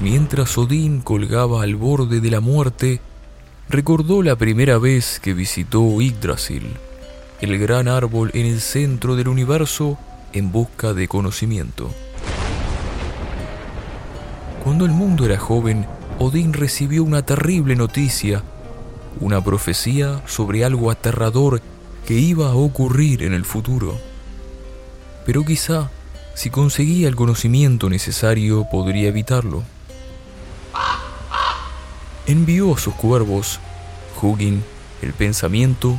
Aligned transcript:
Mientras 0.00 0.56
Odín 0.56 1.00
colgaba 1.00 1.64
al 1.64 1.74
borde 1.74 2.20
de 2.20 2.30
la 2.30 2.38
muerte, 2.38 3.00
recordó 3.68 4.22
la 4.22 4.36
primera 4.36 4.78
vez 4.78 5.18
que 5.18 5.34
visitó 5.34 6.00
Yggdrasil, 6.00 6.76
el 7.40 7.58
gran 7.58 7.88
árbol 7.88 8.30
en 8.34 8.46
el 8.46 8.60
centro 8.60 9.16
del 9.16 9.26
universo 9.26 9.98
en 10.32 10.52
busca 10.52 10.94
de 10.94 11.08
conocimiento. 11.08 11.90
Cuando 14.62 14.84
el 14.84 14.92
mundo 14.92 15.26
era 15.26 15.36
joven, 15.36 15.84
Odín 16.20 16.52
recibió 16.52 17.02
una 17.02 17.22
terrible 17.22 17.74
noticia, 17.74 18.44
una 19.18 19.42
profecía 19.42 20.22
sobre 20.26 20.64
algo 20.64 20.92
aterrador 20.92 21.60
que 22.06 22.14
iba 22.14 22.50
a 22.50 22.54
ocurrir 22.54 23.24
en 23.24 23.34
el 23.34 23.44
futuro. 23.44 23.98
Pero 25.26 25.44
quizá, 25.44 25.90
si 26.34 26.50
conseguía 26.50 27.08
el 27.08 27.16
conocimiento 27.16 27.90
necesario, 27.90 28.64
podría 28.70 29.08
evitarlo 29.08 29.64
envió 32.28 32.74
a 32.74 32.78
sus 32.78 32.94
cuervos, 32.94 33.58
Hugin, 34.20 34.62
el 35.00 35.14
pensamiento, 35.14 35.98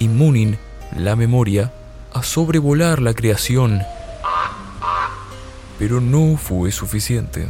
y 0.00 0.08
Munin, 0.08 0.58
la 0.96 1.14
memoria, 1.14 1.72
a 2.12 2.24
sobrevolar 2.24 3.00
la 3.00 3.14
creación. 3.14 3.80
Pero 5.78 6.00
no 6.00 6.36
fue 6.36 6.72
suficiente. 6.72 7.46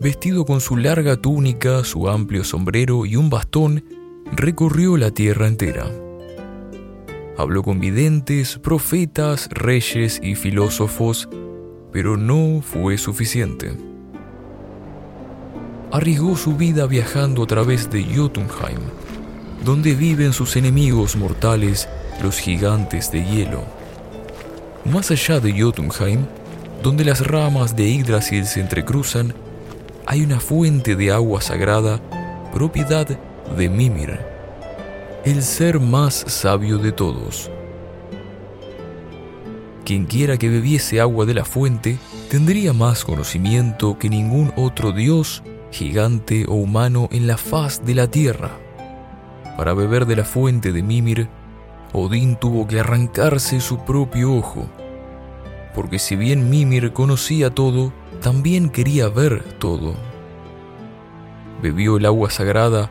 Vestido 0.00 0.44
con 0.44 0.60
su 0.60 0.76
larga 0.76 1.16
túnica, 1.16 1.84
su 1.84 2.08
amplio 2.08 2.42
sombrero 2.42 3.06
y 3.06 3.14
un 3.14 3.30
bastón, 3.30 3.84
recorrió 4.32 4.96
la 4.96 5.12
tierra 5.12 5.46
entera. 5.46 5.86
Habló 7.38 7.62
con 7.62 7.78
videntes, 7.78 8.58
profetas, 8.58 9.48
reyes 9.52 10.18
y 10.20 10.34
filósofos, 10.34 11.28
pero 11.92 12.16
no 12.16 12.60
fue 12.60 12.98
suficiente 12.98 13.91
arriesgó 15.92 16.38
su 16.38 16.56
vida 16.56 16.86
viajando 16.86 17.42
a 17.42 17.46
través 17.46 17.90
de 17.90 18.02
Jotunheim, 18.02 18.80
donde 19.62 19.94
viven 19.94 20.32
sus 20.32 20.56
enemigos 20.56 21.16
mortales, 21.16 21.86
los 22.22 22.38
gigantes 22.38 23.12
de 23.12 23.22
hielo. 23.22 23.62
Más 24.86 25.10
allá 25.10 25.38
de 25.38 25.52
Jotunheim, 25.60 26.24
donde 26.82 27.04
las 27.04 27.24
ramas 27.24 27.76
de 27.76 27.92
Yggdrasil 27.92 28.46
se 28.46 28.60
entrecruzan, 28.60 29.34
hay 30.06 30.22
una 30.22 30.40
fuente 30.40 30.96
de 30.96 31.12
agua 31.12 31.42
sagrada, 31.42 32.00
propiedad 32.54 33.06
de 33.06 33.68
Mimir, 33.68 34.18
el 35.26 35.42
ser 35.42 35.78
más 35.78 36.24
sabio 36.26 36.78
de 36.78 36.92
todos. 36.92 37.50
Quien 39.84 40.06
quiera 40.06 40.38
que 40.38 40.48
bebiese 40.48 41.00
agua 41.00 41.26
de 41.26 41.34
la 41.34 41.44
fuente 41.44 41.98
tendría 42.30 42.72
más 42.72 43.04
conocimiento 43.04 43.98
que 43.98 44.08
ningún 44.08 44.52
otro 44.56 44.92
dios 44.92 45.42
gigante 45.72 46.44
o 46.46 46.54
humano 46.54 47.08
en 47.10 47.26
la 47.26 47.36
faz 47.36 47.84
de 47.84 47.94
la 47.94 48.06
tierra. 48.06 48.50
Para 49.56 49.74
beber 49.74 50.06
de 50.06 50.16
la 50.16 50.24
fuente 50.24 50.70
de 50.72 50.82
Mimir, 50.82 51.28
Odín 51.92 52.36
tuvo 52.36 52.66
que 52.66 52.80
arrancarse 52.80 53.60
su 53.60 53.78
propio 53.84 54.34
ojo, 54.34 54.66
porque 55.74 55.98
si 55.98 56.14
bien 56.14 56.48
Mimir 56.48 56.92
conocía 56.92 57.50
todo, 57.50 57.92
también 58.20 58.70
quería 58.70 59.08
ver 59.08 59.42
todo. 59.58 59.94
Bebió 61.62 61.96
el 61.96 62.06
agua 62.06 62.30
sagrada 62.30 62.90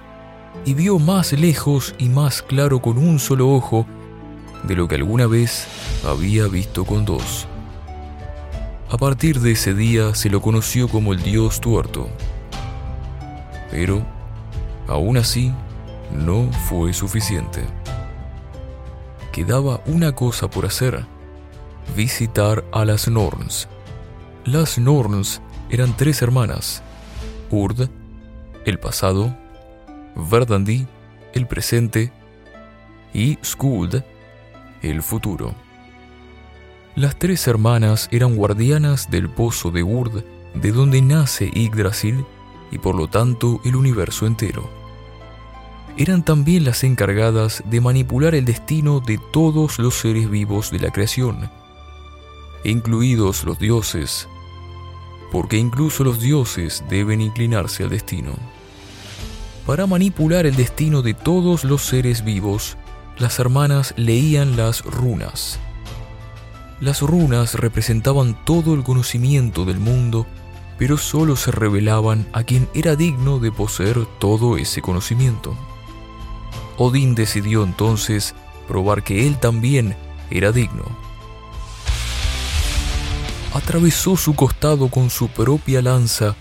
y 0.65 0.73
vio 0.73 0.99
más 0.99 1.33
lejos 1.33 1.95
y 1.97 2.09
más 2.09 2.41
claro 2.41 2.81
con 2.81 2.97
un 2.97 3.19
solo 3.19 3.49
ojo 3.49 3.85
de 4.63 4.75
lo 4.75 4.87
que 4.87 4.95
alguna 4.95 5.27
vez 5.27 5.67
había 6.05 6.47
visto 6.47 6.85
con 6.85 7.05
dos. 7.05 7.47
A 8.89 8.97
partir 8.97 9.39
de 9.39 9.51
ese 9.51 9.73
día 9.73 10.13
se 10.15 10.29
lo 10.29 10.41
conoció 10.41 10.87
como 10.87 11.13
el 11.13 11.23
dios 11.23 11.61
tuerto. 11.61 12.09
Pero, 13.71 14.05
aún 14.87 15.17
así, 15.17 15.53
no 16.11 16.51
fue 16.69 16.93
suficiente. 16.93 17.63
Quedaba 19.31 19.81
una 19.85 20.13
cosa 20.13 20.49
por 20.49 20.65
hacer, 20.65 21.05
visitar 21.95 22.65
a 22.73 22.83
las 22.83 23.07
Norns. 23.07 23.69
Las 24.43 24.77
Norns 24.77 25.41
eran 25.69 25.95
tres 25.95 26.21
hermanas, 26.21 26.83
Urd, 27.49 27.89
el 28.65 28.77
pasado, 28.77 29.35
Verdandi, 30.15 30.85
el 31.33 31.47
presente, 31.47 32.11
y 33.13 33.37
Skuld, 33.43 34.03
el 34.81 35.01
futuro. 35.01 35.53
Las 36.95 37.17
tres 37.17 37.47
hermanas 37.47 38.09
eran 38.11 38.35
guardianas 38.35 39.09
del 39.09 39.29
pozo 39.29 39.71
de 39.71 39.83
Urd, 39.83 40.25
de 40.55 40.71
donde 40.73 41.01
nace 41.01 41.49
Yggdrasil 41.53 42.25
y 42.71 42.77
por 42.77 42.95
lo 42.95 43.07
tanto 43.07 43.59
el 43.63 43.75
universo 43.75 44.25
entero. 44.25 44.69
Eran 45.97 46.23
también 46.23 46.63
las 46.63 46.83
encargadas 46.83 47.63
de 47.65 47.81
manipular 47.81 48.33
el 48.33 48.45
destino 48.45 49.01
de 49.01 49.19
todos 49.31 49.77
los 49.77 49.95
seres 49.95 50.29
vivos 50.29 50.71
de 50.71 50.79
la 50.79 50.91
creación, 50.91 51.49
incluidos 52.63 53.43
los 53.43 53.59
dioses, 53.59 54.27
porque 55.31 55.57
incluso 55.57 56.03
los 56.03 56.19
dioses 56.19 56.83
deben 56.89 57.21
inclinarse 57.21 57.83
al 57.83 57.89
destino. 57.89 58.31
Para 59.65 59.85
manipular 59.85 60.45
el 60.45 60.55
destino 60.55 61.01
de 61.01 61.13
todos 61.13 61.65
los 61.65 61.83
seres 61.83 62.23
vivos, 62.23 62.77
las 63.17 63.37
hermanas 63.39 63.93
leían 63.97 64.57
las 64.57 64.83
runas. 64.83 65.59
Las 66.79 67.01
runas 67.01 67.53
representaban 67.55 68.43
todo 68.43 68.73
el 68.73 68.83
conocimiento 68.83 69.65
del 69.65 69.79
mundo 69.79 70.25
pero 70.81 70.97
solo 70.97 71.35
se 71.35 71.51
revelaban 71.51 72.27
a 72.33 72.43
quien 72.43 72.67
era 72.73 72.95
digno 72.95 73.37
de 73.37 73.51
poseer 73.51 74.07
todo 74.17 74.57
ese 74.57 74.81
conocimiento. 74.81 75.55
Odín 76.75 77.13
decidió 77.13 77.63
entonces 77.63 78.33
probar 78.67 79.03
que 79.03 79.27
él 79.27 79.37
también 79.37 79.95
era 80.31 80.51
digno. 80.51 80.85
Atravesó 83.53 84.17
su 84.17 84.33
costado 84.33 84.87
con 84.87 85.11
su 85.11 85.27
propia 85.27 85.83
lanza 85.83 86.35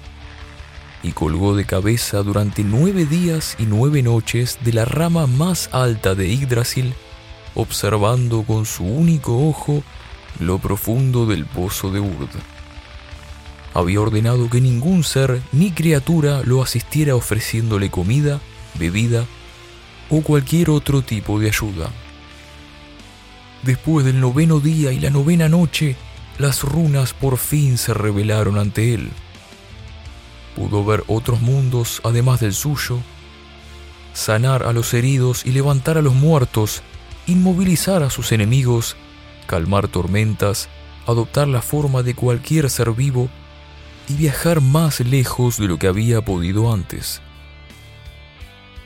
y 1.03 1.13
colgó 1.13 1.55
de 1.55 1.67
cabeza 1.67 2.23
durante 2.23 2.65
nueve 2.65 3.05
días 3.05 3.57
y 3.59 3.65
nueve 3.67 4.03
noches 4.03 4.59
de 4.65 4.73
la 4.73 4.87
rama 4.87 5.27
más 5.27 5.69
alta 5.71 6.15
de 6.15 6.35
Yggdrasil, 6.35 6.95
observando 7.55 8.45
con 8.45 8.65
su 8.65 8.85
único 8.85 9.47
ojo 9.51 9.83
lo 10.39 10.59
profundo 10.59 11.27
del 11.27 11.45
pozo 11.45 11.91
de 11.91 12.01
Urd 12.01 12.60
había 13.75 14.01
ordenado 14.01 14.51
que 14.51 14.61
ningún 14.61 15.05
ser 15.05 15.41
ni 15.53 15.71
criatura 15.71 16.43
lo 16.45 16.63
asistiera 16.63 17.15
ofreciéndole 17.15 17.91
comida, 17.91 18.41
bebida 18.75 19.27
o 20.09 20.23
cualquier 20.23 20.71
otro 20.71 21.03
tipo 21.03 21.39
de 21.39 21.49
ayuda. 21.49 21.91
Después 23.63 24.05
del 24.05 24.21
noveno 24.21 24.59
día 24.59 24.93
y 24.93 24.99
la 24.99 25.11
novena 25.11 25.49
noche, 25.49 25.97
las 26.39 26.63
runas 26.63 27.13
por 27.13 27.37
fin 27.37 27.79
se 27.79 27.95
revelaron 27.95 28.59
ante 28.59 28.95
él. 28.95 29.11
Pudo 30.57 30.85
ver 30.85 31.05
otros 31.07 31.41
mundos 31.41 32.01
además 32.03 32.41
del 32.41 32.55
suyo, 32.55 32.99
sanar 34.15 34.65
a 34.65 34.73
los 34.73 34.93
heridos 34.95 35.47
y 35.47 35.53
levantar 35.53 35.97
a 35.97 36.03
los 36.03 36.15
muertos, 36.15 36.83
inmovilizar 37.27 38.03
a 38.03 38.11
sus 38.11 38.33
enemigos, 38.33 38.97
calmar 39.47 39.87
tormentas, 39.87 40.69
adoptar 41.07 41.47
la 41.47 41.63
forma 41.63 42.03
de 42.03 42.15
cualquier 42.15 42.69
ser 42.71 42.91
vivo 42.93 43.29
y 44.11 44.15
viajar 44.17 44.61
más 44.61 44.99
lejos 45.01 45.57
de 45.57 45.69
lo 45.69 45.79
que 45.79 45.87
había 45.87 46.21
podido 46.21 46.73
antes. 46.73 47.23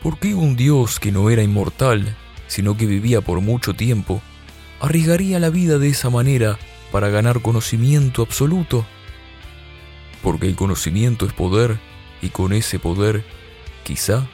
¿Por 0.03 0.19
qué 0.19 0.35
un 0.35 0.55
dios 0.55 1.01
que 1.01 1.13
no 1.13 1.31
era 1.31 1.43
inmortal, 1.43 2.15
sino 2.47 2.77
que 2.77 2.85
vivía 2.85 3.23
por 3.23 3.41
mucho 3.41 3.73
tiempo, 3.73 4.21
arriesgaría 4.81 5.39
la 5.39 5.49
vida 5.49 5.79
de 5.79 5.89
esa 5.89 6.11
manera 6.11 6.59
para 6.93 7.09
ganar 7.09 7.41
conocimiento 7.41 8.21
absoluto? 8.21 8.85
Porque 10.23 10.47
el 10.47 10.57
conocimiento 10.57 11.25
es 11.25 11.33
poder 11.33 11.79
y 12.21 12.29
con 12.29 12.53
ese 12.53 12.79
poder, 12.79 13.25
quizá, 13.83 14.27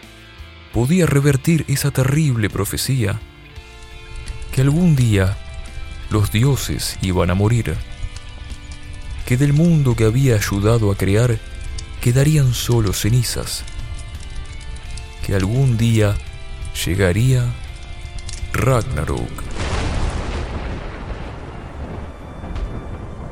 podía 0.72 1.06
revertir 1.06 1.64
esa 1.68 1.92
terrible 1.92 2.50
profecía, 2.50 3.20
que 4.50 4.62
algún 4.62 4.96
día 4.96 5.38
los 6.10 6.32
dioses 6.32 6.98
iban 7.00 7.30
a 7.30 7.34
morir 7.34 7.76
que 9.30 9.36
del 9.36 9.52
mundo 9.52 9.94
que 9.94 10.02
había 10.02 10.34
ayudado 10.34 10.90
a 10.90 10.96
crear 10.96 11.38
quedarían 12.00 12.52
solo 12.52 12.92
cenizas, 12.92 13.62
que 15.24 15.36
algún 15.36 15.78
día 15.78 16.16
llegaría 16.84 17.44
Ragnarok. 18.52 19.30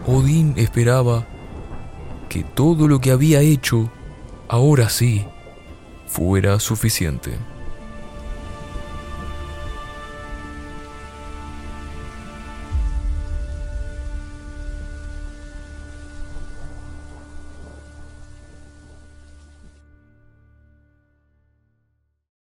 Odín 0.06 0.54
esperaba 0.56 1.26
que 2.28 2.44
todo 2.44 2.86
lo 2.86 3.00
que 3.00 3.10
había 3.10 3.40
hecho, 3.40 3.90
ahora 4.46 4.90
sí, 4.90 5.26
fuera 6.06 6.60
suficiente. 6.60 7.32